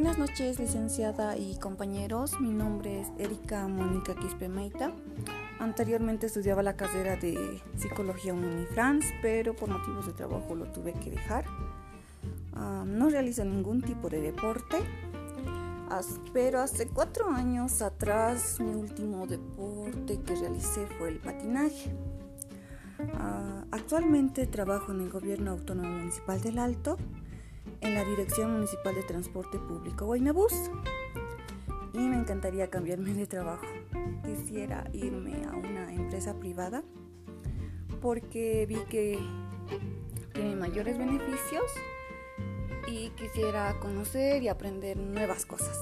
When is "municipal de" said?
28.52-29.02